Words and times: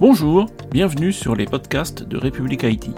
Bonjour, 0.00 0.46
bienvenue 0.70 1.12
sur 1.12 1.34
les 1.34 1.44
podcasts 1.44 2.04
de 2.04 2.16
République 2.16 2.62
Haïti. 2.62 2.92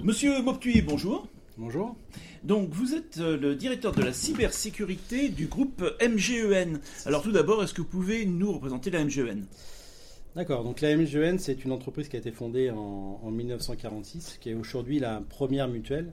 Monsieur 0.00 0.40
Moptuy, 0.40 0.82
bonjour. 0.82 1.26
Bonjour. 1.58 1.96
Donc 2.44 2.70
vous 2.70 2.94
êtes 2.94 3.18
euh, 3.18 3.36
le 3.36 3.56
directeur 3.56 3.90
de 3.90 4.02
la 4.02 4.12
cybersécurité 4.12 5.30
du 5.30 5.48
groupe 5.48 5.82
MGEN. 6.00 6.78
Alors 7.04 7.22
tout 7.22 7.32
d'abord, 7.32 7.64
est-ce 7.64 7.74
que 7.74 7.82
vous 7.82 7.88
pouvez 7.88 8.24
nous 8.24 8.52
représenter 8.52 8.90
la 8.90 9.04
MGEN 9.04 9.46
D'accord, 10.36 10.62
donc 10.62 10.80
la 10.80 10.96
MGEN, 10.96 11.40
c'est 11.40 11.64
une 11.64 11.72
entreprise 11.72 12.08
qui 12.08 12.14
a 12.14 12.20
été 12.20 12.30
fondée 12.30 12.70
en, 12.70 13.30
1946, 13.32 14.38
qui 14.40 14.50
est 14.50 14.54
aujourd'hui 14.54 15.00
la 15.00 15.20
première 15.28 15.66
mutuelle 15.66 16.12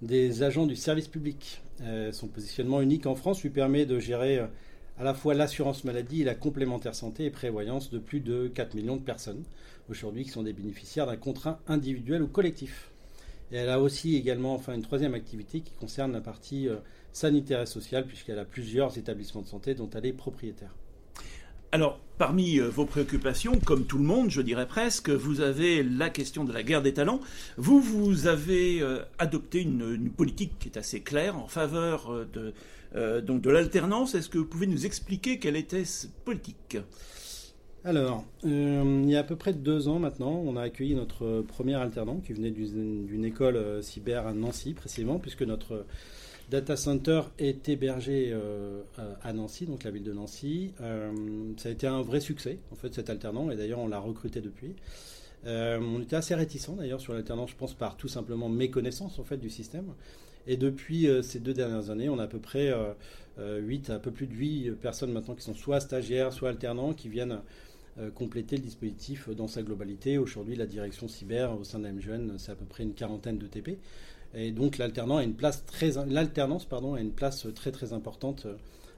des 0.00 0.44
agents 0.44 0.66
du 0.66 0.76
service 0.76 1.08
public. 1.08 1.60
Euh, 1.82 2.12
son 2.12 2.28
positionnement 2.28 2.80
unique 2.82 3.06
en 3.06 3.16
France 3.16 3.42
lui 3.42 3.50
permet 3.50 3.84
de 3.84 3.98
gérer 3.98 4.38
euh, 4.38 4.46
à 5.00 5.02
la 5.02 5.14
fois 5.14 5.32
l'assurance 5.32 5.84
maladie 5.84 6.20
et 6.20 6.24
la 6.24 6.34
complémentaire 6.34 6.94
santé 6.94 7.24
et 7.24 7.30
prévoyance 7.30 7.90
de 7.90 7.98
plus 7.98 8.20
de 8.20 8.48
4 8.48 8.74
millions 8.74 8.96
de 8.96 9.02
personnes 9.02 9.42
aujourd'hui 9.88 10.24
qui 10.24 10.30
sont 10.30 10.42
des 10.42 10.52
bénéficiaires 10.52 11.06
d'un 11.06 11.16
contrat 11.16 11.58
individuel 11.68 12.22
ou 12.22 12.28
collectif. 12.28 12.90
Et 13.50 13.56
elle 13.56 13.70
a 13.70 13.80
aussi 13.80 14.14
également 14.14 14.52
enfin 14.52 14.74
une 14.74 14.82
troisième 14.82 15.14
activité 15.14 15.62
qui 15.62 15.72
concerne 15.72 16.12
la 16.12 16.20
partie 16.20 16.68
euh, 16.68 16.76
sanitaire 17.14 17.62
et 17.62 17.66
sociale 17.66 18.06
puisqu'elle 18.06 18.38
a 18.38 18.44
plusieurs 18.44 18.98
établissements 18.98 19.40
de 19.40 19.46
santé 19.46 19.74
dont 19.74 19.88
elle 19.94 20.04
est 20.04 20.12
propriétaire. 20.12 20.74
Alors, 21.72 22.00
parmi 22.18 22.58
euh, 22.58 22.68
vos 22.68 22.84
préoccupations, 22.84 23.60
comme 23.64 23.84
tout 23.84 23.98
le 23.98 24.02
monde, 24.02 24.28
je 24.28 24.40
dirais 24.40 24.66
presque, 24.66 25.08
vous 25.08 25.40
avez 25.40 25.84
la 25.84 26.10
question 26.10 26.42
de 26.42 26.52
la 26.52 26.64
guerre 26.64 26.82
des 26.82 26.92
talents. 26.92 27.20
Vous, 27.58 27.80
vous 27.80 28.26
avez 28.26 28.82
euh, 28.82 29.04
adopté 29.20 29.60
une, 29.60 30.10
politique 30.10 30.58
qui 30.58 30.68
est 30.68 30.76
assez 30.76 31.00
claire 31.00 31.38
en 31.38 31.46
faveur 31.46 32.26
de, 32.32 32.54
euh, 32.96 33.20
donc 33.20 33.40
de 33.40 33.50
l'alternance. 33.50 34.16
Est-ce 34.16 34.28
que 34.28 34.38
vous 34.38 34.46
pouvez 34.46 34.66
nous 34.66 34.84
expliquer 34.84 35.38
quelle 35.38 35.54
était 35.54 35.84
cette 35.84 36.10
politique? 36.24 36.76
Alors, 37.84 38.24
il 38.42 39.08
y 39.08 39.14
a 39.14 39.20
à 39.20 39.24
peu 39.24 39.36
près 39.36 39.54
deux 39.54 39.88
ans 39.88 40.00
maintenant, 40.00 40.42
on 40.44 40.56
a 40.56 40.62
accueilli 40.62 40.94
notre 40.94 41.42
premier 41.42 41.76
alternant 41.76 42.16
qui 42.16 42.34
venait 42.34 42.50
d'une 42.50 43.24
école 43.24 43.82
cyber 43.82 44.26
à 44.26 44.34
Nancy 44.34 44.74
précisément, 44.74 45.18
puisque 45.18 45.42
notre 45.42 45.86
data 46.50 46.76
center 46.76 47.22
est 47.38 47.68
hébergé 47.68 48.36
à 49.22 49.32
Nancy, 49.32 49.66
donc 49.66 49.84
la 49.84 49.90
ville 49.90 50.02
de 50.02 50.12
Nancy. 50.12 50.72
ça 51.56 51.68
a 51.68 51.72
été 51.72 51.86
un 51.86 52.02
vrai 52.02 52.20
succès, 52.20 52.58
en 52.72 52.74
fait, 52.74 52.94
cet 52.94 53.08
alternant, 53.10 53.50
et 53.50 53.56
d'ailleurs 53.56 53.78
on 53.78 53.88
l'a 53.88 54.00
recruté 54.00 54.40
depuis. 54.40 54.74
on 55.46 56.00
était 56.02 56.16
assez 56.16 56.34
réticents 56.34 56.74
d'ailleurs 56.74 57.00
sur 57.00 57.12
l'alternance, 57.12 57.50
je 57.50 57.56
pense, 57.56 57.74
par 57.74 57.96
tout 57.96 58.08
simplement 58.08 58.48
méconnaissance 58.48 59.18
en 59.18 59.24
fait 59.24 59.38
du 59.38 59.50
système. 59.50 59.92
Et 60.46 60.56
depuis 60.56 61.06
euh, 61.06 61.22
ces 61.22 61.38
deux 61.38 61.54
dernières 61.54 61.90
années, 61.90 62.08
on 62.08 62.18
a 62.18 62.24
à 62.24 62.26
peu 62.26 62.38
près 62.38 62.68
8, 62.68 62.72
euh, 62.72 62.92
euh, 63.38 63.78
un 63.88 63.98
peu 63.98 64.10
plus 64.10 64.26
de 64.26 64.34
8 64.34 64.72
personnes 64.72 65.12
maintenant 65.12 65.34
qui 65.34 65.42
sont 65.42 65.54
soit 65.54 65.80
stagiaires, 65.80 66.32
soit 66.32 66.48
alternants, 66.48 66.92
qui 66.92 67.08
viennent 67.08 67.40
compléter 68.14 68.56
le 68.56 68.62
dispositif 68.62 69.28
dans 69.28 69.48
sa 69.48 69.62
globalité. 69.62 70.16
Aujourd'hui, 70.16 70.56
la 70.56 70.64
direction 70.64 71.06
cyber 71.06 71.58
au 71.58 71.64
sein 71.64 71.80
de 71.80 71.84
la 71.84 72.38
c'est 72.38 72.52
à 72.52 72.54
peu 72.54 72.64
près 72.64 72.82
une 72.82 72.94
quarantaine 72.94 73.36
de 73.36 73.46
TP. 73.46 73.78
Et 74.34 74.52
donc 74.52 74.78
l'alternance 74.78 75.20
a 75.20 75.24
une 75.24 75.34
place 75.34 75.64
très, 75.66 75.92
l'alternance 76.06 76.64
pardon 76.64 76.94
a 76.94 77.00
une 77.00 77.12
place 77.12 77.46
très 77.54 77.72
très 77.72 77.92
importante 77.92 78.46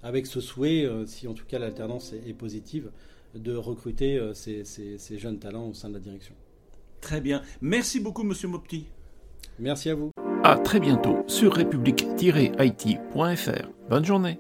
avec 0.03 0.27
ce 0.27 0.41
souhait, 0.41 0.89
si 1.07 1.29
en 1.29 1.35
tout 1.35 1.45
cas 1.47 1.59
l'alternance 1.59 2.13
est, 2.13 2.35
positive, 2.35 2.91
de 3.35 3.55
recruter 3.55 4.21
ces, 4.35 4.65
ces, 4.65 5.19
jeunes 5.19 5.39
talents 5.39 5.69
au 5.69 5.75
sein 5.75 5.89
de 5.89 5.95
la 5.95 6.01
direction. 6.01 6.35
Très 7.01 7.21
bien. 7.21 7.43
Merci 7.61 8.01
beaucoup, 8.01 8.25
Monsieur 8.25 8.49
Mopti. 8.49 8.87
Merci 9.59 9.91
à 9.91 9.95
vous. 9.95 10.11
À 10.45 10.57
très 10.57 10.81
bientôt 10.81 11.19
sur 11.29 11.55
république-it.fr. 11.55 13.69
Bonne 13.89 14.05
journée. 14.05 14.39